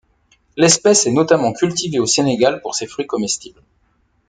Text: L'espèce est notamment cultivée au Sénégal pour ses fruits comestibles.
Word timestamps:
L'espèce 0.57 1.05
est 1.05 1.11
notamment 1.11 1.53
cultivée 1.53 1.99
au 1.99 2.07
Sénégal 2.07 2.63
pour 2.63 2.73
ses 2.73 2.87
fruits 2.87 3.05
comestibles. 3.05 3.61